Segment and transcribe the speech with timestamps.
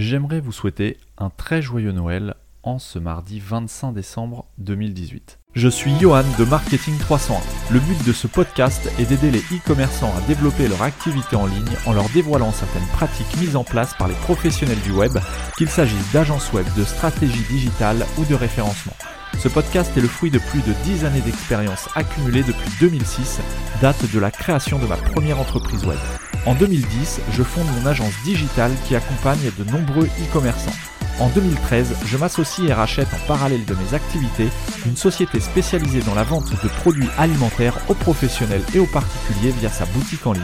[0.00, 5.38] J'aimerais vous souhaiter un très joyeux Noël en ce mardi 25 décembre 2018.
[5.52, 7.38] Je suis Johan de Marketing 301.
[7.70, 11.76] Le but de ce podcast est d'aider les e-commerçants à développer leur activité en ligne
[11.84, 15.18] en leur dévoilant certaines pratiques mises en place par les professionnels du web,
[15.58, 18.96] qu'il s'agisse d'agences web, de stratégie digitale ou de référencement.
[19.38, 23.40] Ce podcast est le fruit de plus de 10 années d'expérience accumulée depuis 2006,
[23.82, 25.98] date de la création de ma première entreprise web.
[26.46, 30.70] En 2010, je fonde mon agence digitale qui accompagne de nombreux e-commerçants.
[31.18, 34.48] En 2013, je m'associe et rachète en parallèle de mes activités
[34.86, 39.68] une société spécialisée dans la vente de produits alimentaires aux professionnels et aux particuliers via
[39.68, 40.42] sa boutique en ligne.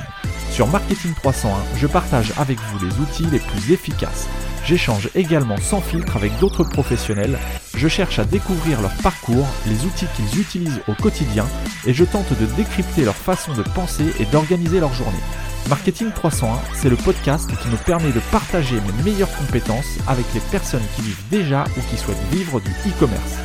[0.50, 4.28] Sur Marketing 301, je partage avec vous les outils les plus efficaces.
[4.66, 7.38] J'échange également sans filtre avec d'autres professionnels,
[7.74, 11.46] je cherche à découvrir leur parcours, les outils qu'ils utilisent au quotidien
[11.86, 15.22] et je tente de décrypter leur façon de penser et d'organiser leur journée.
[15.68, 20.40] Marketing 301, c'est le podcast qui me permet de partager mes meilleures compétences avec les
[20.52, 23.38] personnes qui vivent déjà ou qui souhaitent vivre du e-commerce.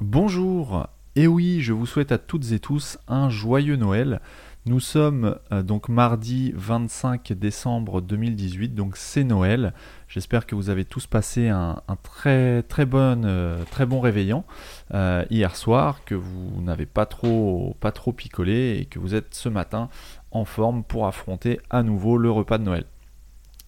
[0.00, 4.22] Bonjour, et oui, je vous souhaite à toutes et tous un joyeux Noël.
[4.68, 9.72] Nous sommes euh, donc mardi 25 décembre 2018, donc c'est Noël.
[10.08, 14.44] J'espère que vous avez tous passé un, très très bon euh, très bon réveillon
[14.92, 17.74] euh, hier soir, que vous n'avez pas trop
[18.14, 19.88] picolé et que vous êtes ce matin
[20.32, 22.84] en forme pour affronter à nouveau le repas de Noël.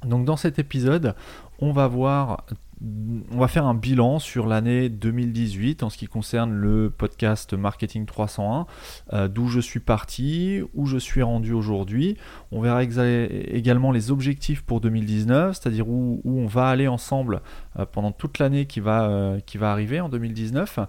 [0.04, 1.14] Donc dans cet épisode,
[1.60, 2.44] on va voir
[2.82, 8.06] on va faire un bilan sur l'année 2018 en ce qui concerne le podcast Marketing
[8.06, 8.66] 301,
[9.12, 12.16] euh, d'où je suis parti, où je suis rendu aujourd'hui.
[12.52, 17.42] On verra également les objectifs pour 2019, c'est-à-dire où, on va aller ensemble
[17.78, 20.80] euh, pendant toute l'année qui, euh, qui va arriver en 2019.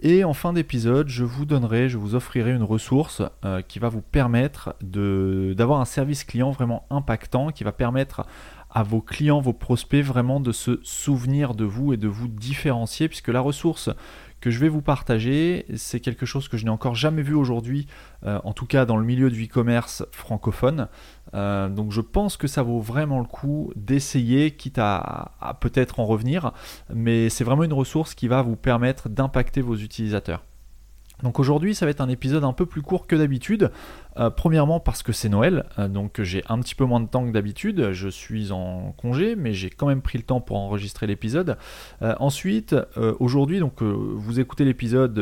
[0.00, 3.22] Et en fin d'épisode, je vous donnerai, je vous offrirai une ressource
[3.68, 8.26] qui va vous permettre d'avoir un service client vraiment impactant, qui va permettre
[8.72, 13.08] à vos clients, vos prospects, vraiment de se souvenir de vous et de vous différencier,
[13.08, 13.90] puisque la ressource
[14.40, 17.86] que je vais vous partager, c'est quelque chose que je n'ai encore jamais vu aujourd'hui,
[18.26, 20.88] euh, en tout cas dans le milieu du e-commerce francophone.
[21.34, 26.00] Euh, donc je pense que ça vaut vraiment le coup d'essayer, quitte à, à peut-être
[26.00, 26.52] en revenir,
[26.92, 30.42] mais c'est vraiment une ressource qui va vous permettre d'impacter vos utilisateurs.
[31.22, 33.70] Donc aujourd'hui, ça va être un épisode un peu plus court que d'habitude.
[34.18, 37.24] Euh, premièrement parce que c'est Noël, euh, donc j'ai un petit peu moins de temps
[37.26, 37.92] que d'habitude.
[37.92, 41.56] Je suis en congé, mais j'ai quand même pris le temps pour enregistrer l'épisode.
[42.02, 42.76] Euh, ensuite,
[43.20, 45.18] aujourd'hui, donc vous écoutez l'épisode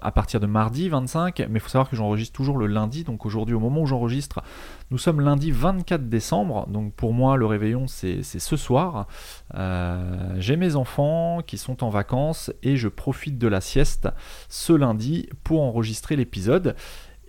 [0.00, 3.04] à partir de mardi 25, mais il faut savoir que j'enregistre toujours le lundi.
[3.04, 4.42] Donc aujourd'hui, au moment où j'enregistre,
[4.90, 6.66] nous sommes lundi 24 décembre.
[6.68, 9.06] Donc pour moi, le réveillon c'est ce soir.
[10.36, 14.08] j'ai mes enfants qui sont en vacances et je profite de la sieste
[14.48, 16.74] ce lundi pour enregistrer l'épisode.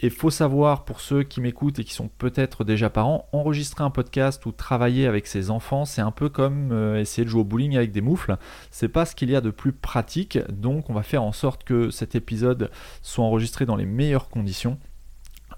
[0.01, 3.89] Et faut savoir, pour ceux qui m'écoutent et qui sont peut-être déjà parents, enregistrer un
[3.89, 7.45] podcast ou travailler avec ses enfants, c'est un peu comme euh, essayer de jouer au
[7.45, 8.37] bowling avec des moufles.
[8.71, 11.65] C'est pas ce qu'il y a de plus pratique, donc on va faire en sorte
[11.65, 12.71] que cet épisode
[13.01, 14.77] soit enregistré dans les meilleures conditions.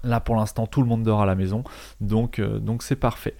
[0.02, 1.62] Là pour l'instant tout le monde dort à la maison,
[2.00, 3.36] donc euh, donc c'est parfait.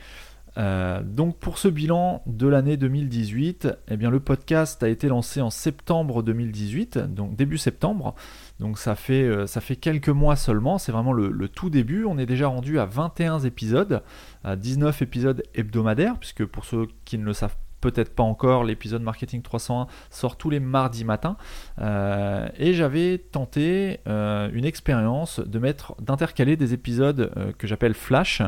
[0.58, 5.50] Euh, donc pour ce bilan de l'année 2018, eh le podcast a été lancé en
[5.50, 8.14] septembre 2018, donc début septembre.
[8.60, 12.04] Donc ça fait, euh, ça fait quelques mois seulement, c'est vraiment le, tout début.
[12.04, 14.02] On est déjà rendu à 21 épisodes,
[14.44, 19.03] à 19 épisodes hebdomadaires, puisque pour ceux qui ne le savent peut-être pas encore, l'épisode
[19.03, 21.37] Marketing 301 sort tous les mardis matins.
[21.81, 28.42] Euh, et j'avais tenté une expérience de mettre, d'intercaler des épisodes que j'appelle flash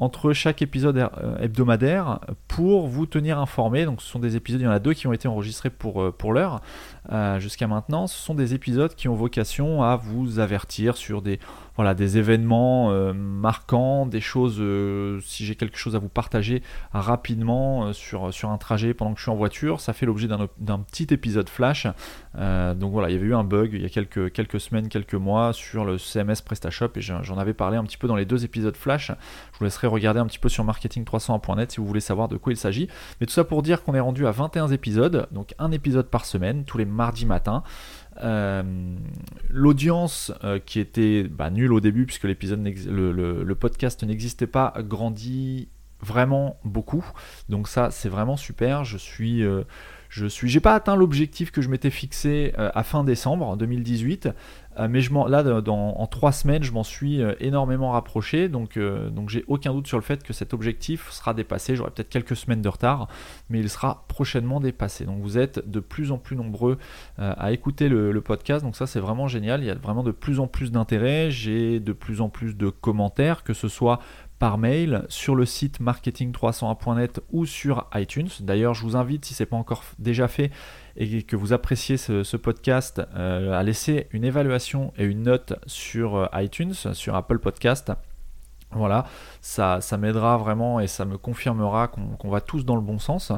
[0.00, 3.84] entre chaque épisode euh, hebdomadaire pour vous tenir informé.
[3.84, 6.02] Donc ce sont des épisodes, il y en a deux qui ont été enregistrés pour,
[6.02, 6.60] euh, pour l'heure
[7.12, 8.06] euh, jusqu'à maintenant.
[8.06, 11.38] Ce sont des épisodes qui ont vocation à vous avertir sur des,
[11.80, 14.62] voilà, des événements marquants, des choses,
[15.24, 19.22] si j'ai quelque chose à vous partager rapidement sur, sur un trajet pendant que je
[19.22, 19.80] suis en voiture.
[19.80, 21.86] Ça fait l'objet d'un petit épisode flash.
[22.34, 25.14] donc voilà, il y avait eu un bug il y a quelques, quelques semaines, quelques
[25.14, 28.44] mois sur le CMS PrestaShop et j'en avais parlé un petit peu dans les deux
[28.44, 29.08] épisodes flash.
[29.52, 32.52] Je vous laisserai regarder un petit peu sur marketing301.net si vous voulez savoir de quoi
[32.52, 32.88] il s'agit.
[33.20, 36.24] Mais tout ça pour dire qu'on est rendu à 21 épisodes, donc un épisode par
[36.24, 37.62] semaine, tous les mardis matins.
[38.22, 38.62] Euh,
[39.48, 45.68] l'audience euh, qui était bah, nulle au début puisque l'épisode le, podcast n'existait pas grandit
[46.00, 47.04] vraiment beaucoup.
[47.48, 48.84] Donc ça c'est vraiment super.
[48.84, 49.62] Je suis euh,
[50.08, 54.32] je suis, j'ai pas atteint l'objectif que je m'étais fixé à fin décembre 2018, euh,
[54.88, 59.28] mais je là, dans, en trois semaines, je m'en suis euh, énormément rapproché, donc, donc
[59.28, 61.76] j'ai aucun doute sur le fait que cet objectif sera dépassé.
[61.76, 63.08] J'aurai peut-être quelques semaines de retard,
[63.48, 65.04] mais il sera prochainement dépassé.
[65.04, 66.78] Donc vous êtes de plus en plus nombreux
[67.18, 69.62] à écouter le, le, podcast, donc ça c'est vraiment génial.
[69.62, 72.68] Il y a vraiment de plus en plus d'intérêt, j'ai de plus en plus de
[72.68, 74.00] commentaires, que ce soit
[74.40, 78.30] par mail sur le site marketing301.net ou sur iTunes.
[78.40, 80.50] D'ailleurs, je vous invite, si ce n'est pas encore déjà fait
[80.96, 86.16] et que vous appréciez ce, podcast, euh, à laisser une évaluation et une note sur
[86.16, 87.92] euh, iTunes, sur Apple Podcast.
[88.72, 89.06] Voilà,
[89.40, 93.32] ça, ça m'aidera vraiment et ça me confirmera qu'on va tous dans le bon sens.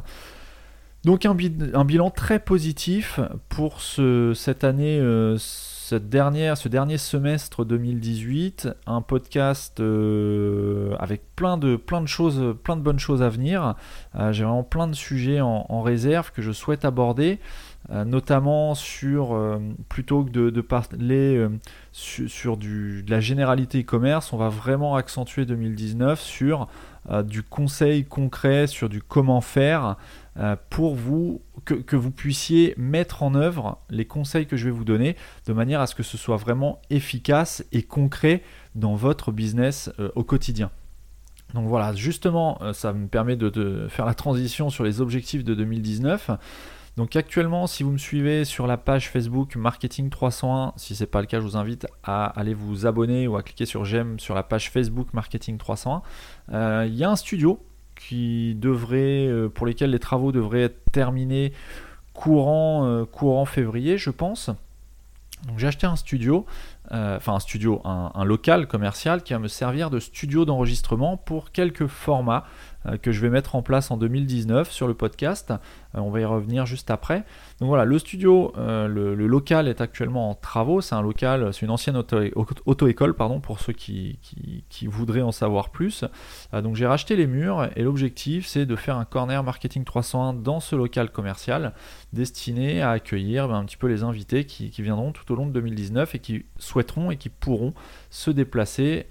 [1.05, 3.19] Donc un, bilan très positif
[3.49, 11.57] pour cette année, euh, cette dernière, ce dernier semestre 2018, un podcast euh, avec plein
[11.57, 13.75] de, plein de choses, plein de bonnes choses à venir.
[14.15, 17.41] Euh, j'ai vraiment plein de sujets en, réserve que je souhaite aborder.
[17.91, 19.37] notamment sur,
[19.89, 21.45] plutôt que de, parler
[21.91, 26.69] sur, du, de la généralité e-commerce, on va vraiment accentuer 2019 sur
[27.25, 29.97] du conseil concret, sur du comment faire,
[30.71, 35.17] pour vous que, vous puissiez mettre en œuvre les conseils que je vais vous donner
[35.47, 38.43] de manière à ce que ce soit vraiment efficace et concret
[38.75, 40.71] dans votre business euh, au quotidien.
[41.55, 45.55] Donc voilà, justement, euh, ça me permet de, faire la transition sur les objectifs de
[45.55, 46.31] 2019.
[46.97, 51.07] Donc actuellement, si vous me suivez sur la page Facebook Marketing 301, si ce n'est
[51.07, 54.19] pas le cas, je vous invite à aller vous abonner ou à cliquer sur j'aime
[54.19, 56.85] sur la page Facebook Marketing 301.
[56.87, 57.59] Il y a un studio
[57.95, 58.57] qui
[59.29, 61.53] euh, pour lesquels les travaux devraient être terminés
[62.15, 64.51] courant, euh, courant février, je pense.
[65.47, 66.47] Donc j'ai acheté un studio,
[66.93, 71.87] enfin un studio, un, local commercial qui va me servir de studio d'enregistrement pour quelques
[71.87, 72.45] formats
[72.87, 75.51] euh, que je vais mettre en place en 2019 sur le podcast.
[75.51, 77.25] Euh, on va y revenir juste après.
[77.61, 80.81] Donc voilà, le studio, euh, le, local est actuellement en travaux.
[80.81, 84.19] C'est un local, c'est une ancienne auto-école, pardon, pour ceux qui,
[84.87, 86.05] voudraient en savoir plus.
[86.53, 90.61] donc j'ai racheté les murs et l'objectif c'est de faire un corner marketing 301 dans
[90.61, 91.73] ce local commercial
[92.13, 95.47] destiné à accueillir ben, un petit peu les invités qui, qui, viendront tout au long
[95.47, 96.45] de 2019 et qui
[97.11, 97.75] et qui pourront
[98.11, 99.07] se déplacer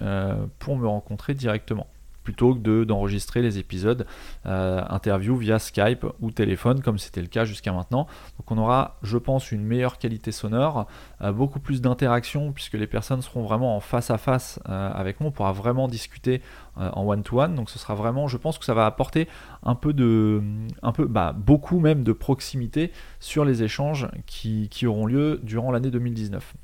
[0.60, 1.88] pour me rencontrer directement
[2.24, 4.06] plutôt que d'enregistrer les épisodes
[4.46, 8.08] euh, interview via Skype ou téléphone comme c'était le cas jusqu'à maintenant.
[8.38, 10.88] Donc on aura, je pense, une meilleure qualité sonore,
[11.22, 15.20] euh, beaucoup plus d'interaction puisque les personnes seront vraiment en face à face euh, avec
[15.20, 16.42] moi, on pourra vraiment discuter
[16.78, 17.56] en one-to-one.
[17.56, 19.28] Donc ce sera vraiment, je pense que ça va apporter
[19.64, 20.42] un peu de,
[20.82, 25.92] un peu, bah, beaucoup même de proximité sur les échanges qui auront lieu durant l'année
[25.92, 26.56] 2019.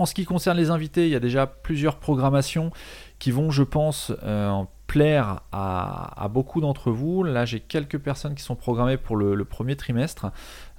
[0.00, 2.70] En ce qui concerne les invités, il y a déjà plusieurs programmations
[3.18, 7.22] qui vont, je pense, euh, plaire à, beaucoup d'entre vous.
[7.22, 10.32] Là, j'ai quelques personnes qui sont programmées pour le, premier trimestre.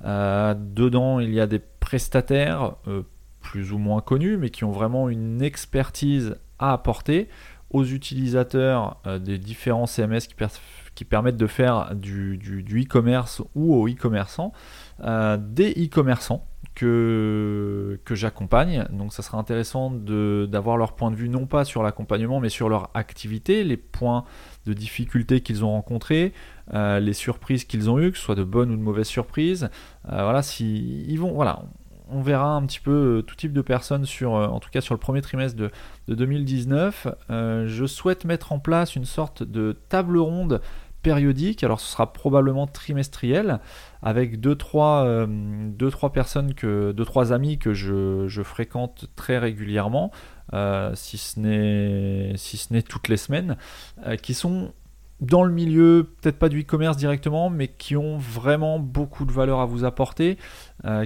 [0.06, 3.04] Euh, dedans, il y a des prestataires euh,
[3.42, 7.30] plus ou moins connus, mais qui ont vraiment une expertise à apporter
[7.70, 10.34] aux utilisateurs des différents CMS qui,
[11.06, 12.38] permettent de faire du
[12.84, 14.54] e-commerce ou aux e-commerçants,
[15.00, 18.86] des e-commerçants que, que j'accompagne.
[18.92, 22.70] Donc ça sera intéressant d'avoir leur point de vue, non pas sur l'accompagnement, mais sur
[22.70, 24.26] leur activité, les points
[24.66, 26.34] de difficulté qu'ils ont rencontrés,
[26.74, 29.70] euh, les surprises qu'ils ont eues, que ce soit de bonnes ou de mauvaises surprises.
[30.12, 31.64] Euh, voilà, si ils vont, voilà,
[32.12, 34.94] on verra un petit peu euh, tout type de personnes sur, en tout cas sur
[34.94, 35.72] le premier trimestre de,
[36.08, 37.08] de 2019.
[37.30, 40.62] je souhaite mettre en place une sorte de table ronde
[41.02, 43.60] périodique, alors ce sera probablement trimestriel,
[44.02, 50.12] avec 2-3 euh, deux, trois personnes, que, deux, trois amis que je, fréquente très régulièrement,
[50.54, 53.58] euh, si ce n'est toutes les semaines,
[54.06, 54.74] euh, qui sont
[55.22, 59.60] dans le milieu, peut-être pas du e-commerce directement, mais qui ont vraiment beaucoup de valeur
[59.60, 60.38] à vous apporter,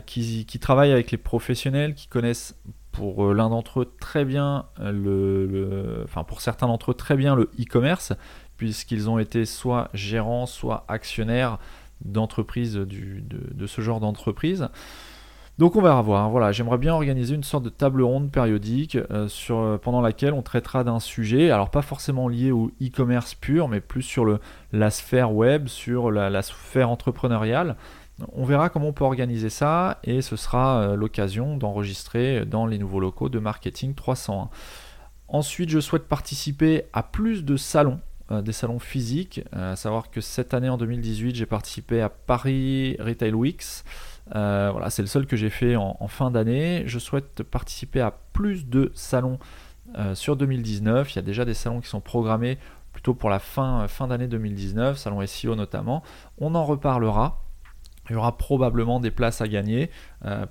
[0.06, 2.58] qui, travaillent avec les professionnels, qui connaissent
[2.94, 7.52] pour l'un d'entre eux très bien le, enfin pour certains d'entre eux très bien le
[7.60, 8.14] e-commerce
[8.58, 11.60] puisqu'ils ont été soit gérants, soit actionnaires
[12.04, 14.70] d'entreprises de, ce genre d'entreprise.
[15.58, 16.30] Donc on va voir.
[16.30, 20.42] Voilà, j'aimerais bien organiser une sorte de table ronde périodique euh, euh, pendant laquelle on
[20.42, 24.40] traitera d'un sujet, alors pas forcément lié au e-commerce pur, mais plus sur
[24.74, 27.78] la sphère web, sur la, sphère entrepreneuriale.
[28.34, 32.78] On verra comment on peut organiser ça et ce sera euh, l'occasion d'enregistrer dans les
[32.78, 34.50] nouveaux locaux de marketing 301.
[35.30, 38.00] Ensuite, je souhaite participer à plus de salons
[38.32, 39.42] des salons physiques.
[39.52, 43.84] À savoir que cette année en 2018, j'ai participé à Paris Retail Weeks.
[44.34, 46.84] Euh, voilà, c'est le seul que j'ai fait en, fin d'année.
[46.86, 49.40] Je souhaite participer à plus de salons
[50.14, 51.14] sur 2019.
[51.14, 52.58] Il y a déjà des salons qui sont programmés
[52.92, 56.02] plutôt pour la fin, fin d'année 2019, salon SEO notamment.
[56.40, 57.42] On en reparlera.
[58.10, 59.90] Il y aura probablement des places à gagner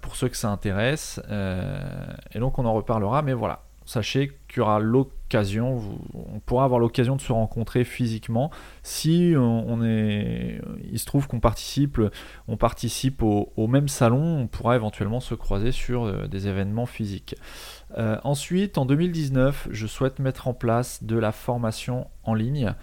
[0.01, 1.21] pour ceux que ça intéresse.
[1.31, 3.23] et donc on en reparlera.
[3.23, 5.81] Mais voilà, sachez qu'il y aura l'occasion,
[6.15, 8.51] on pourra avoir l'occasion de se rencontrer physiquement
[8.83, 10.61] si on est,
[10.91, 12.01] il se trouve qu'on participe,
[12.49, 17.35] on participe au, même salon, on pourra éventuellement se croiser sur euh, des événements physiques.
[17.97, 22.75] Euh, ensuite, en 2019, je souhaite mettre en place de la formation en ligne,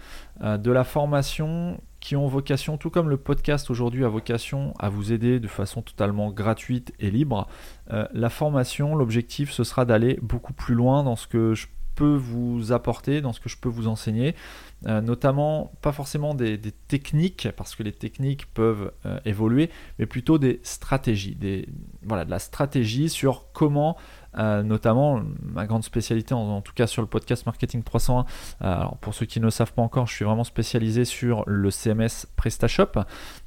[0.42, 4.88] euh, de la formation qui ont vocation, tout comme le podcast aujourd'hui a vocation à
[4.88, 7.46] vous aider de façon totalement gratuite et libre,
[7.92, 12.16] euh, la formation, l'objectif, ce sera d'aller beaucoup plus loin dans ce que je peux
[12.16, 14.34] vous apporter, dans ce que je peux vous enseigner,
[14.86, 20.38] euh, notamment pas forcément des, techniques, parce que les techniques peuvent euh, évoluer, mais plutôt
[20.38, 21.68] des stratégies, des,
[22.02, 23.96] voilà, de la stratégie sur comment
[24.38, 28.20] euh, notamment ma grande spécialité, en, tout cas sur le podcast Marketing 301.
[28.20, 28.24] Euh,
[28.60, 31.70] alors pour ceux qui ne le savent pas encore, je suis vraiment spécialisé sur le
[31.70, 33.00] CMS PrestaShop.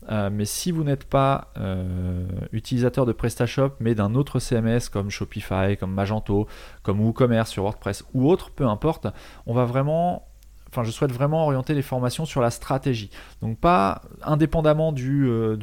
[0.09, 1.53] Euh, mais si vous n'êtes pas
[2.51, 6.47] utilisateur de PrestaShop, mais d'un autre CMS comme Shopify, comme Magento,
[6.83, 9.07] comme WooCommerce sur WordPress ou autre, peu importe,
[9.45, 10.27] on va vraiment
[10.75, 13.09] enfin, je souhaite vraiment orienter les formations sur la stratégie.
[13.41, 15.57] Donc pas indépendamment du, euh,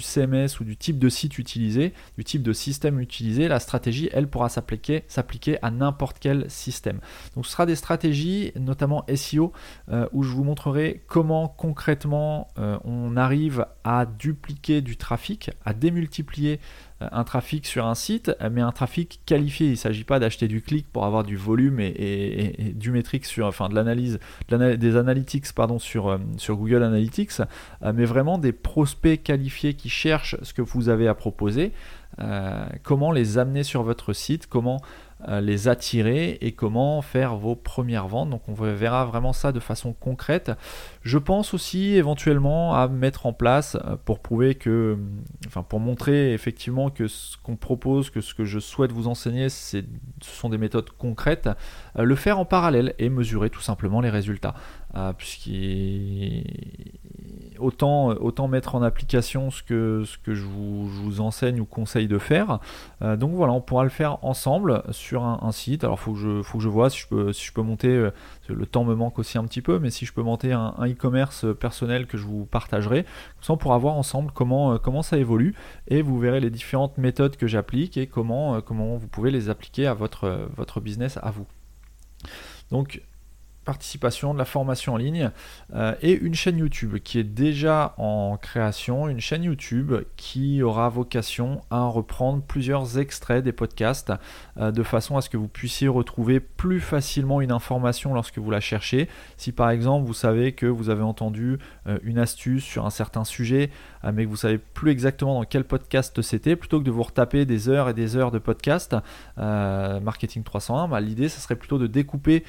[0.00, 4.28] CMS ou du type de site utilisé, du type de système utilisé, la stratégie, elle
[4.28, 7.00] pourra s'appliquer, s'appliquer à n'importe quel système.
[7.34, 9.52] Donc ce sera des stratégies, notamment SEO,
[9.90, 15.72] euh, où je vous montrerai comment concrètement euh, on arrive à dupliquer du trafic, à
[15.72, 16.60] démultiplier
[17.00, 19.68] un trafic sur un site, mais un trafic qualifié.
[19.68, 23.46] Il ne s'agit pas d'acheter du clic pour avoir du volume et, du métrique sur,
[23.46, 24.18] enfin de l'analyse,
[24.50, 27.40] des analytics pardon, sur, euh, Google Analytics,
[27.82, 31.72] euh, mais vraiment des prospects qualifiés qui cherchent ce que vous avez à proposer.
[32.20, 37.54] Euh, comment les amener sur votre site, comment euh, les attirer et comment faire vos
[37.54, 38.30] premières ventes.
[38.30, 40.52] Donc on verra vraiment ça de façon concrète.
[41.02, 44.98] Je pense aussi éventuellement à mettre en place euh, pour prouver que,
[45.46, 49.48] enfin pour montrer effectivement que ce qu'on propose, que ce que je souhaite vous enseigner,
[49.48, 49.82] ce
[50.20, 51.48] sont des méthodes concrètes,
[51.98, 54.54] euh, le faire en parallèle et mesurer tout simplement les résultats.
[55.18, 56.42] Puisqu'il
[57.60, 62.18] autant, autant mettre en application ce que, ce que je, vous, enseigne ou conseille de
[62.18, 62.60] faire.
[63.00, 65.84] donc voilà, on pourra le faire ensemble sur un, site.
[65.84, 68.10] Alors faut je faut que je vois si je peux si je peux monter euh,
[68.48, 71.46] le temps me manque aussi un petit peu, mais si je peux monter un, e-commerce
[71.58, 75.18] personnel que je vous partagerai, comme ça on pourra voir ensemble comment euh, comment ça
[75.18, 75.54] évolue
[75.88, 79.48] et vous verrez les différentes méthodes que j'applique et comment euh, comment vous pouvez les
[79.48, 81.46] appliquer à votre votre business à vous.
[82.70, 83.02] Donc
[83.70, 85.30] participation, de la formation en ligne
[85.74, 90.88] euh, et une chaîne YouTube qui est déjà en création, une chaîne YouTube qui aura
[90.88, 94.12] vocation à reprendre plusieurs extraits des podcasts
[94.58, 98.50] euh, de façon à ce que vous puissiez retrouver plus facilement une information lorsque vous
[98.50, 99.08] la cherchez.
[99.36, 103.22] Si par exemple vous savez que vous avez entendu euh, une astuce sur un certain
[103.22, 103.70] sujet
[104.14, 107.44] mais que vous savez plus exactement dans quel podcast c'était, plutôt que de vous retaper
[107.44, 108.96] des heures et des heures de podcast
[109.36, 112.42] Marketing 301, bah, l'idée ce serait plutôt de découper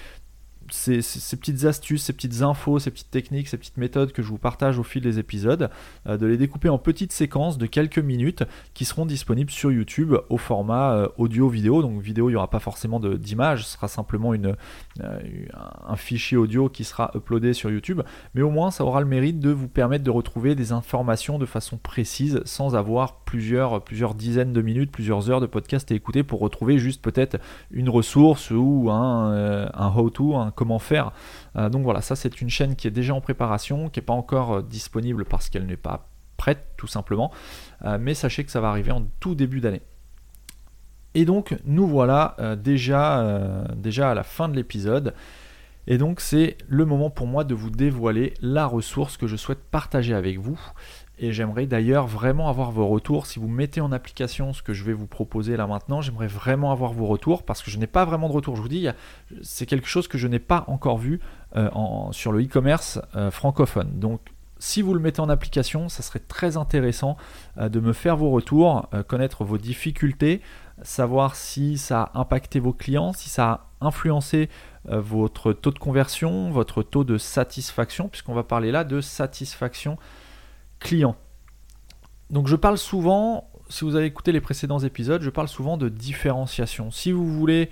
[0.74, 1.02] ces,
[1.38, 4.80] petites astuces, ces petites infos, ces petites techniques, ces petites méthodes que je vous partage
[4.80, 5.70] au fil des épisodes,
[6.08, 10.16] euh, de les découper en petites séquences de quelques minutes qui seront disponibles sur YouTube
[10.30, 11.82] au format euh, audio-vidéo.
[11.82, 14.54] Donc vidéo, il n'y aura pas forcément d'image, ce sera simplement euh,
[15.88, 18.02] un fichier audio qui sera uploadé sur YouTube,
[18.34, 21.46] mais au moins ça aura le mérite de vous permettre de retrouver des informations de
[21.46, 26.42] façon précise sans avoir plusieurs, dizaines de minutes, plusieurs heures de podcast à écouter pour
[26.42, 27.38] retrouver juste peut-être
[27.72, 31.14] une ressource ou un, un how-to, un comment faire.
[31.56, 34.14] Euh, donc voilà, ça c'est une chaîne qui est déjà en préparation, qui n'est pas
[34.14, 37.32] encore euh, disponible parce qu'elle n'est pas prête tout simplement.
[37.86, 39.82] Euh, mais sachez que ça va arriver en tout début d'année.
[41.14, 45.14] Et donc nous voilà déjà, déjà à la fin de l'épisode.
[45.88, 49.60] Et donc c'est le moment pour moi de vous dévoiler la ressource que je souhaite
[49.72, 50.60] partager avec vous.
[51.24, 53.28] Et j'aimerais d'ailleurs vraiment avoir vos retours.
[53.28, 56.72] Si vous mettez en application ce que je vais vous proposer là maintenant, j'aimerais vraiment
[56.72, 58.56] avoir vos retours parce que je n'ai pas vraiment de retour.
[58.56, 58.88] Je vous dis,
[59.44, 61.20] c'est quelque chose que je n'ai pas encore vu
[61.56, 61.70] euh,
[62.12, 64.00] sur le e-commerce euh, francophone.
[64.00, 64.20] Donc
[64.58, 67.18] si vous le mettez en application, ça serait très intéressant
[67.60, 70.42] euh, de me faire vos retours, connaître vos difficultés,
[70.82, 74.50] savoir si ça a impacté vos clients, si ça a influencé
[74.86, 80.00] votre taux de conversion, votre taux de satisfaction, puisqu'on va parler là de satisfaction
[80.82, 81.16] client.
[82.30, 85.88] Donc je parle souvent, si vous avez écouté les précédents épisodes, je parle souvent de
[85.88, 86.92] différenciation.
[86.92, 87.70] Si vous voulez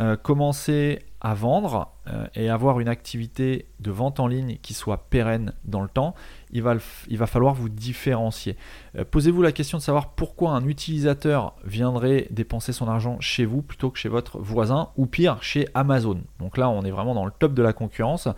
[0.00, 5.08] euh, commencer à vendre euh, et avoir une activité de vente en ligne qui soit
[5.08, 6.14] pérenne dans le temps,
[6.50, 6.78] il va,
[7.26, 8.56] falloir vous différencier.
[8.96, 13.62] Euh, posez-vous la question de savoir pourquoi un utilisateur viendrait dépenser son argent chez vous
[13.62, 16.20] plutôt que chez votre voisin ou pire chez Amazon.
[16.38, 18.28] Donc là on est vraiment dans le top de la concurrence.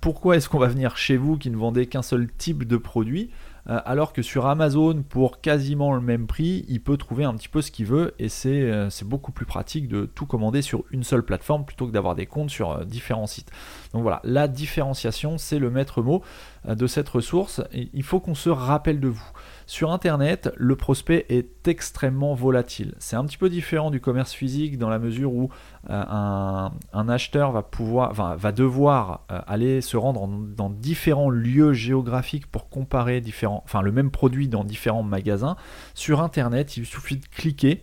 [0.00, 3.30] Pourquoi est-ce qu'on va venir chez vous qui ne vendez qu'un seul type de produit
[3.68, 7.48] euh, alors que sur Amazon, pour quasiment le même prix, il peut trouver un petit
[7.48, 11.02] peu ce qu'il veut et c'est euh, beaucoup plus pratique de tout commander sur une
[11.02, 13.50] seule plateforme plutôt que d'avoir des comptes sur différents sites.
[13.92, 16.22] Donc voilà, la différenciation, c'est le maître mot
[16.66, 17.62] de cette ressource.
[17.72, 19.30] il faut qu'on se rappelle de vous.
[19.68, 22.94] Sur Internet, le prospect est extrêmement volatile.
[23.00, 25.50] C'est un petit peu différent du commerce physique dans la mesure où
[25.90, 32.46] euh, un, acheteur va, pouvoir, va devoir euh, aller se rendre dans différents lieux géographiques
[32.46, 35.56] pour comparer différents, enfin, le même produit dans différents magasins.
[35.94, 37.82] Sur Internet, il suffit de cliquer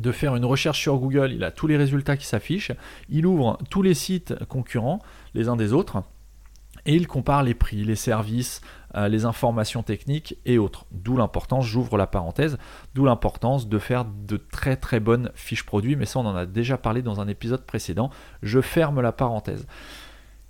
[0.00, 2.72] de faire une recherche sur Google, il a tous les résultats qui s'affichent,
[3.10, 5.00] il ouvre tous les sites concurrents
[5.34, 6.02] les uns des autres
[6.86, 8.60] et il compare les prix, les services,
[8.94, 10.86] euh, les informations techniques et autres.
[10.90, 12.58] D'où l'importance, j'ouvre la parenthèse,
[12.94, 16.46] d'où l'importance de faire de très très bonnes fiches produits, mais ça on en a
[16.46, 18.10] déjà parlé dans un épisode précédent.
[18.42, 19.66] Je ferme la parenthèse.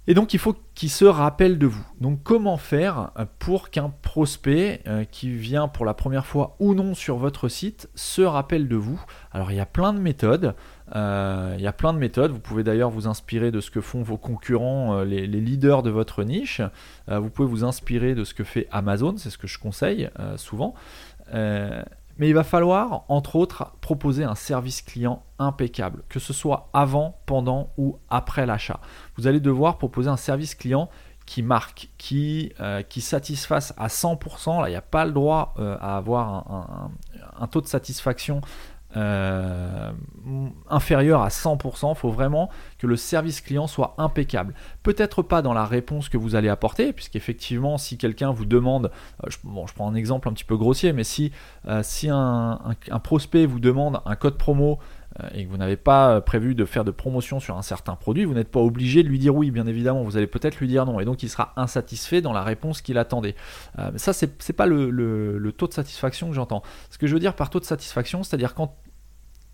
[0.08, 1.86] Et donc il faut qu'il se rappelle de vous.
[2.00, 6.94] Donc comment faire pour qu'un prospect euh, qui vient pour la première fois ou non
[6.94, 9.00] sur votre site se rappelle de vous?
[9.30, 10.56] Alors il y a plein de méthodes.
[10.94, 12.32] Euh, il y a plein de méthodes.
[12.32, 15.90] Vous pouvez d'ailleurs vous inspirer de ce que font vos concurrents, euh, les, leaders de
[15.90, 16.60] votre niche.
[17.08, 20.74] vous pouvez vous inspirer de ce que fait Amazon, c'est ce que je conseille souvent.
[22.18, 27.18] Mais il va falloir, entre autres, proposer un service client impeccable, que ce soit avant,
[27.26, 28.80] pendant ou après l'achat.
[29.16, 30.90] Vous allez devoir proposer un service client
[31.26, 34.60] qui marque, qui, euh, satisfasse à 100%.
[34.60, 36.90] Là, il n'y a pas le droit euh, à avoir
[37.38, 38.40] un, taux de satisfaction
[38.96, 39.90] euh,
[40.68, 41.92] inférieur à 100%.
[41.92, 44.54] Il faut vraiment que le service client soit impeccable.
[44.82, 48.90] Peut-être pas dans la réponse que vous allez apporter, puisqu'effectivement, si quelqu'un vous demande,
[49.24, 51.32] euh, je, bon, je prends un exemple un petit peu grossier, mais si,
[51.68, 52.58] euh, si un,
[53.02, 54.78] prospect vous demande un code promo
[55.34, 58.32] et que vous n'avez pas prévu de faire de promotion sur un certain produit, vous
[58.32, 61.00] n'êtes pas obligé de lui dire oui, bien évidemment, vous allez peut-être lui dire non,
[61.00, 63.34] et donc il sera insatisfait dans la réponse qu'il attendait.
[63.96, 66.62] ça, c'est, pas le, taux de satisfaction que j'entends.
[66.88, 68.74] Ce que je veux dire par taux de satisfaction, c'est-à-dire quand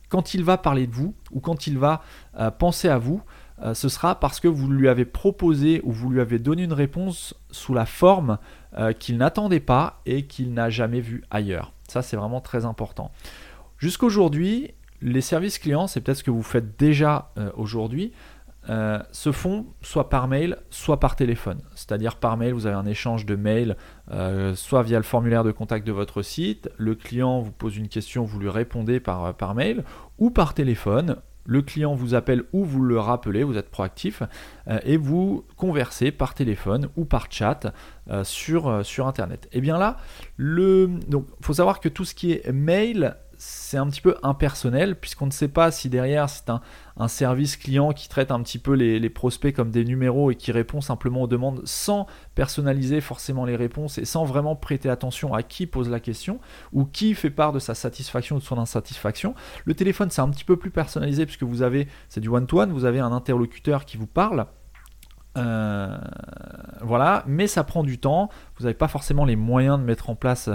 [0.09, 2.03] quand il va parler de vous ou quand il va
[2.39, 3.23] euh, penser à vous,
[3.63, 6.73] euh, ce sera parce que vous lui avez proposé ou vous lui avez donné une
[6.73, 8.39] réponse sous la forme
[8.79, 11.73] euh, qu'il n'attendait pas et qu'il n'a jamais vu ailleurs.
[11.89, 13.11] Ça, c'est vraiment très important.
[13.79, 18.13] Jusqu'aujourd'hui, les services clients, c'est peut-être ce que vous faites déjà aujourd'hui,
[18.71, 21.61] euh, se font soit par mail, soit par téléphone.
[21.75, 23.77] C'est-à-dire par mail, vous avez un échange de mails,
[24.11, 27.89] euh, soit via le formulaire de contact de votre site, le client vous pose une
[27.89, 29.85] question, vous lui répondez par, euh, par mail,
[30.19, 31.17] ou par téléphone.
[31.47, 34.23] Le client vous appelle ou vous le rappelez, vous êtes proactif,
[34.85, 37.73] et vous conversez par téléphone ou par chat
[38.23, 39.47] sur, sur Internet.
[39.47, 39.97] Et eh bien là,
[40.39, 41.01] il
[41.41, 45.31] faut savoir que tout ce qui est mail, c'est un petit peu impersonnel puisqu'on ne
[45.31, 46.61] sait pas si derrière c'est un,
[47.07, 50.81] service client qui traite un petit peu les, prospects comme des numéros et qui répond
[50.81, 55.67] simplement aux demandes sans personnaliser forcément les réponses et sans vraiment prêter attention à qui
[55.67, 56.41] pose la question
[56.73, 59.35] ou qui fait part de sa satisfaction ou de son insatisfaction.
[59.65, 62.85] Le téléphone c'est un petit peu plus personnalisé puisque vous avez, c'est du one-to-one, vous
[62.85, 64.47] avez un interlocuteur qui vous parle.
[65.37, 65.97] Euh,
[66.81, 68.29] voilà, mais ça prend du temps.
[68.57, 70.51] Vous n'avez pas forcément les moyens de mettre en place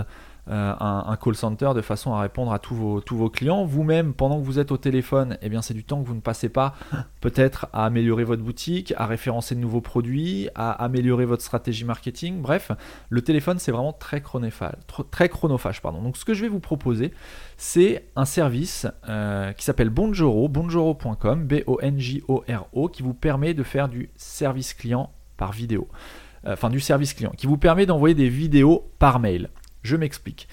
[0.49, 3.63] euh, un, call center de façon à répondre à tous vos, clients.
[3.63, 6.49] Vous-même, pendant que vous êtes au téléphone, eh c'est du temps que vous ne passez
[6.49, 6.75] pas
[7.21, 12.41] peut-être à améliorer votre boutique, à référencer de nouveaux produits, à améliorer votre stratégie marketing.
[12.41, 12.71] Bref,
[13.10, 15.82] le téléphone, c'est vraiment très chronophage.
[15.84, 17.13] Donc, ce que je vais vous proposer,
[17.58, 24.10] c'est un service euh, qui s'appelle Bonjoro, bonjoro.com, B-O-N-J-O-R-O, qui vous permet de faire du
[24.15, 25.88] service client par vidéo.
[26.45, 29.49] Euh, enfin, du service client, qui vous permet d'envoyer des vidéos par mail.
[29.84, 30.48] Je m'explique.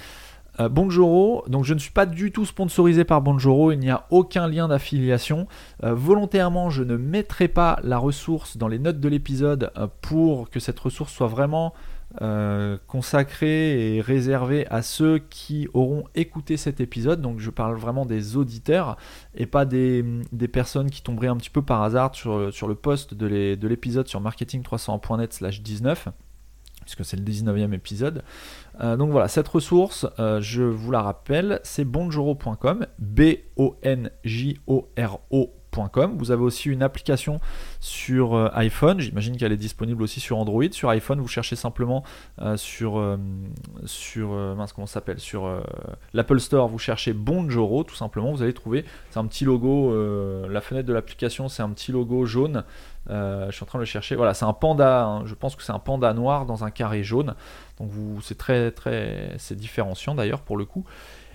[0.61, 4.07] Euh, Bonjoro, donc je ne suis pas du tout sponsorisé par Bonjoro, il n'y a
[4.11, 5.47] aucun lien d'affiliation.
[5.85, 10.51] Euh, volontairement, je ne mettrai pas la ressource dans les notes de l'épisode euh, pour
[10.51, 11.75] que cette ressource soit vraiment
[12.89, 17.21] consacrée et réservée à ceux qui auront écouté cet épisode.
[17.21, 18.97] Donc je parle vraiment des auditeurs
[19.37, 20.05] et pas des,
[20.53, 24.21] personnes qui tomberaient un petit peu par hasard sur, sur le post de l'épisode sur
[24.21, 26.09] marketing300.net slash 19
[26.95, 28.23] puisque c'est le 19e épisode.
[28.81, 34.11] Euh, donc voilà, cette ressource, euh, je vous la rappelle, c'est bonjoro.com, B-O-N-J-O-R-O.
[36.19, 37.41] Vous avez aussi une application
[37.81, 40.65] sur euh, iPhone, j'imagine qu'elle est disponible aussi sur Android.
[40.71, 42.03] Sur iPhone, vous cherchez simplement
[42.57, 43.19] sur,
[43.85, 44.57] sur
[44.87, 45.21] s'appelle?
[45.21, 45.63] Sur
[46.13, 48.33] l'Apple Store, vous cherchez Bonjoro, tout simplement.
[48.33, 49.95] Vous allez trouver, c'est un petit logo,
[50.49, 52.65] la fenêtre de l'application, c'est un petit logo jaune
[53.09, 54.15] euh, je suis en train de le chercher.
[54.15, 55.05] Voilà, c'est un panda.
[55.05, 55.27] Hein.
[55.27, 57.35] Je pense que c'est un panda noir dans un carré jaune.
[57.79, 57.91] Donc
[58.23, 60.85] c'est très très, c'est différenciant d'ailleurs pour le coup.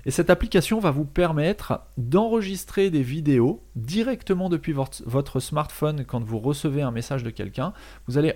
[0.05, 6.39] Et cette application va vous permettre d'enregistrer des vidéos directement depuis votre, smartphone quand vous
[6.39, 7.73] recevez un message de quelqu'un.
[8.07, 8.33] Vous allez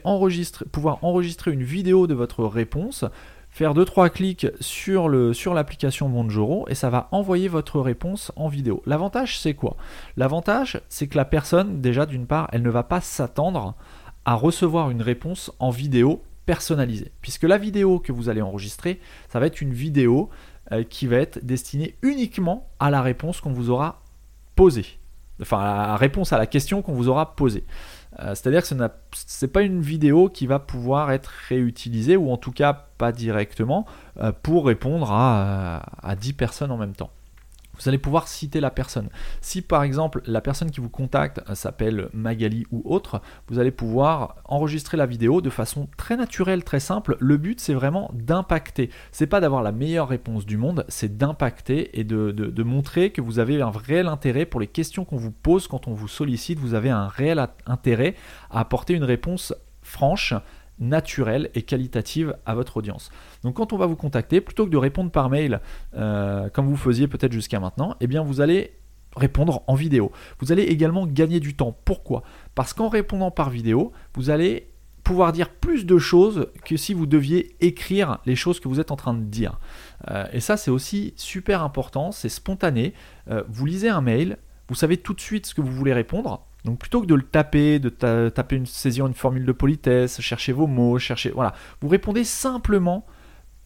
[0.71, 3.05] pouvoir enregistrer une vidéo de votre réponse
[3.51, 8.47] faire 2-3 clics sur, le, sur l'application Bonjoro et ça va envoyer votre réponse en
[8.47, 8.81] vidéo.
[8.85, 9.75] L'avantage, c'est quoi?
[10.17, 13.75] L'avantage, c'est que la personne, déjà d'une part, elle ne va pas s'attendre
[14.25, 17.11] à recevoir une réponse en vidéo personnalisée.
[17.21, 20.29] Puisque la vidéo que vous allez enregistrer, ça va être une vidéo
[20.71, 24.01] euh, qui va être destinée uniquement à la réponse qu'on vous aura
[24.55, 24.99] posée.
[25.41, 27.63] Enfin, à la réponse à la question qu'on vous aura posée.
[28.19, 32.37] Euh, c'est-à-dire que ce n'est pas une vidéo qui va pouvoir être réutilisée, ou en
[32.37, 33.85] tout cas pas directement,
[34.19, 37.11] euh, pour répondre à, à 10 personnes en même temps
[37.79, 39.09] vous allez pouvoir citer la personne.
[39.41, 44.35] Si par exemple la personne qui vous contacte s'appelle Magali ou autre, vous allez pouvoir
[44.45, 47.17] enregistrer la vidéo de façon très naturelle, très simple.
[47.19, 48.89] Le but c'est vraiment d'impacter.
[49.11, 53.21] C'est pas d'avoir la meilleure réponse du monde, c'est d'impacter et de, de, montrer que
[53.21, 56.59] vous avez un réel intérêt pour les questions qu'on vous pose quand on vous sollicite.
[56.59, 58.15] Vous avez un réel intérêt
[58.51, 60.33] à apporter une réponse franche,
[60.79, 63.11] naturelle et qualitative à votre audience.
[63.43, 65.61] Donc quand on va vous contacter, plutôt que de répondre par mail
[65.95, 68.73] euh, comme vous faisiez peut-être jusqu'à maintenant, eh bien vous allez
[69.15, 70.11] répondre en vidéo.
[70.39, 71.75] Vous allez également gagner du temps.
[71.85, 72.23] Pourquoi?
[72.55, 74.67] Parce qu'en répondant par vidéo, vous allez
[75.03, 78.91] pouvoir dire plus de choses que si vous deviez écrire les choses que vous êtes
[78.91, 79.59] en train de dire.
[80.09, 82.93] Euh, et ça c'est aussi super important, c'est spontané.
[83.29, 86.45] Euh, vous lisez un mail, vous savez tout de suite ce que vous voulez répondre,
[86.63, 90.51] donc plutôt que de le taper, de taper une saisir une formule de politesse, chercher
[90.51, 93.07] vos mots, chercher voilà, vous répondez simplement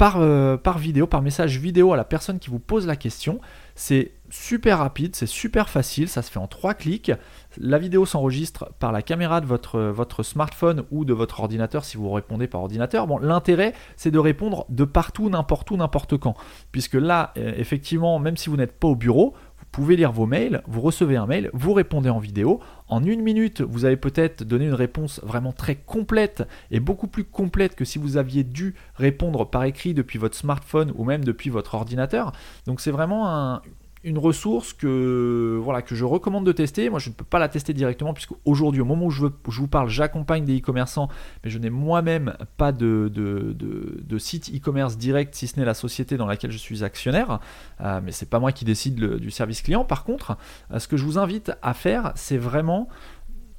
[0.03, 3.39] par, euh, par vidéo, par message vidéo à la personne qui vous pose la question.
[3.73, 7.13] C'est super rapide, c'est super facile, ça se fait en trois clics.
[7.57, 11.95] La vidéo s'enregistre par la caméra de votre, votre smartphone ou de votre ordinateur si
[11.95, 13.07] vous répondez par ordinateur.
[13.07, 16.35] Bon, l'intérêt, c'est de répondre de partout, n'importe où, n'importe quand.
[16.73, 19.33] Puisque là, euh, effectivement, même si vous n'êtes pas au bureau,
[19.73, 22.61] pouvez lire vos mails, vous recevez un mail, vous répondez en vidéo.
[22.87, 27.23] En une minute, vous avez peut-être donné une réponse vraiment très complète et beaucoup plus
[27.23, 31.49] complète que si vous aviez dû répondre par écrit depuis votre smartphone ou même depuis
[31.49, 32.33] votre ordinateur.
[32.67, 33.63] Donc c'est vraiment un,
[34.03, 36.89] une ressource que, voilà, que je recommande de tester.
[36.89, 39.67] Moi, je ne peux pas la tester directement puisque aujourd'hui, au moment où je, vous
[39.67, 41.07] parle, j'accompagne des e-commerçants,
[41.43, 46.17] mais je n'ai moi-même pas de, de, site e-commerce direct, si ce n'est la société
[46.17, 47.39] dans laquelle je suis actionnaire.
[47.81, 49.83] Euh, mais c'est pas moi qui décide du service client.
[49.85, 50.37] Par contre,
[50.71, 52.87] euh, ce que je vous invite à faire, c'est vraiment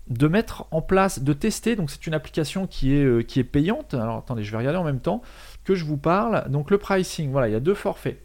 [0.09, 1.77] de mettre en place, de tester.
[1.77, 3.95] Donc, c'est une application qui est, euh, qui est payante.
[3.95, 5.23] Alors, attendez, je vais regarder en même temps
[5.65, 6.49] que je vous parle.
[6.51, 8.21] Donc, le pricing, voilà, il y a deux forfaits.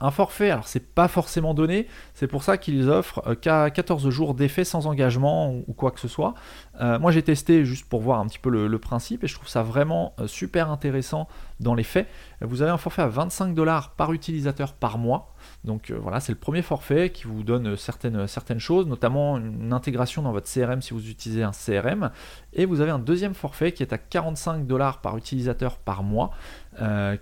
[0.00, 4.34] Un forfait, alors c'est pas forcément donné, c'est pour ça qu'ils offrent 14 euh, jours
[4.34, 6.34] d'effet sans engagement ou quoi que ce soit.
[6.80, 9.48] Euh, moi j'ai testé juste pour voir un petit peu le, principe et je trouve
[9.48, 11.28] ça vraiment euh, super intéressant
[11.60, 12.08] dans les faits.
[12.40, 15.34] Vous avez un forfait à 25 dollars par utilisateur par mois.
[15.64, 18.26] Donc voilà, c'est le premier forfait qui vous donne certaines,
[18.58, 22.10] choses, notamment une intégration dans votre CRM si vous utilisez un CRM.
[22.52, 26.32] Et vous avez un deuxième forfait qui est à 45 dollars par utilisateur par mois,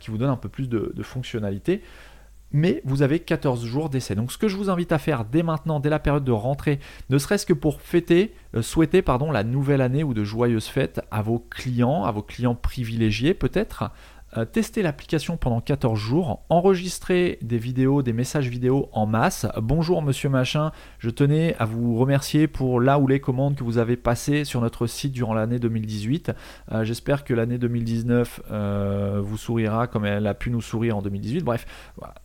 [0.00, 1.82] qui vous donne un peu plus de fonctionnalités
[2.52, 4.14] mais vous avez 14 jours d'essai.
[4.14, 6.78] Donc ce que je vous invite à faire dès maintenant, dès la période de rentrée,
[7.10, 11.00] ne serait-ce que pour fêter, euh, souhaiter pardon, la nouvelle année ou de joyeuses fêtes
[11.10, 13.90] à vos clients, à vos clients privilégiés peut-être,
[14.50, 19.46] tester l'application pendant 14 jours, enregistrer des vidéos, des messages vidéo en masse.
[19.60, 23.76] Bonjour monsieur machin, je tenais à vous remercier pour là ou les commandes que vous
[23.76, 26.32] avez passées sur notre site durant l'année 2018.
[26.72, 31.02] Euh, j'espère que l'année 2019 euh, vous sourira comme elle a pu nous sourire en
[31.02, 31.44] 2018.
[31.44, 31.66] Bref,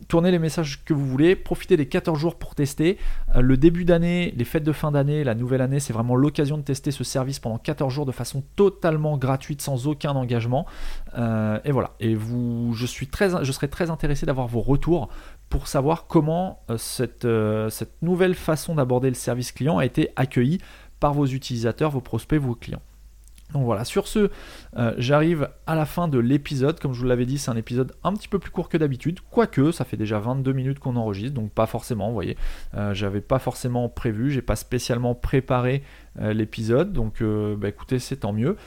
[0.08, 2.98] tournez les messages que vous voulez, profitez des 14 jours pour tester.
[3.36, 6.64] le début d'année, les fêtes de fin d'année, la nouvelle année, c'est vraiment l'occasion de
[6.64, 10.66] tester ce service pendant 14 jours de façon totalement gratuite, sans aucun engagement.
[11.18, 15.10] Et voilà et vous, je, suis très, je serais très intéressé d'avoir vos retours
[15.50, 20.10] pour savoir comment euh, cette, euh, cette nouvelle façon d'aborder le service client a été
[20.16, 20.60] accueillie
[21.00, 22.82] par vos utilisateurs, vos prospects, vos clients.
[23.54, 24.30] Donc voilà, sur ce,
[24.76, 26.82] euh, j'arrive à la fin de l'épisode.
[26.82, 29.22] Comme je vous l'avais dit, c'est un épisode un petit peu plus court que d'habitude.
[29.32, 32.36] Quoique, ça fait déjà 22 minutes qu'on enregistre, donc pas forcément, vous voyez.
[32.92, 35.82] J'avais pas forcément prévu, j'ai pas spécialement préparé
[36.20, 38.58] l'épisode, donc bah, écoutez, c'est tant mieux.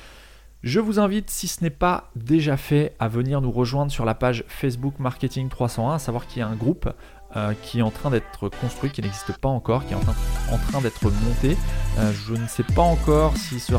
[0.62, 4.14] Je vous invite, si ce n'est pas déjà fait, à venir nous rejoindre sur la
[4.14, 6.86] page Facebook Marketing 301, à savoir qu'il y a un groupe
[7.34, 10.82] euh, qui est en train d'être construit, qui n'existe pas encore, qui est en train,
[10.82, 11.56] d'être monté.
[11.98, 13.78] Euh, je ne sais pas encore si ce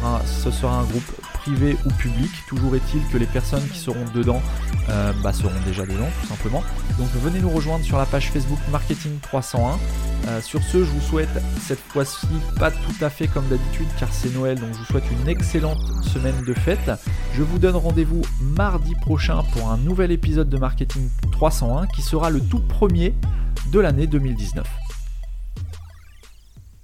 [0.51, 2.29] sera un groupe privé ou public.
[2.47, 4.41] Toujours est-il que les personnes qui seront dedans
[4.89, 6.63] euh, bah, seront déjà dedans, tout simplement.
[6.97, 10.41] Donc venez nous rejoindre sur la page Facebook Marketing 301.
[10.41, 12.27] sur ce, je vous souhaite cette fois-ci
[12.59, 15.79] pas tout à fait comme d'habitude car c'est Noël, donc je vous souhaite une excellente
[16.03, 16.91] semaine de fête.
[17.33, 22.29] Je vous donne rendez-vous mardi prochain pour un nouvel épisode de Marketing 301 qui sera
[22.29, 23.15] le tout premier
[23.71, 24.90] de l'année 2019.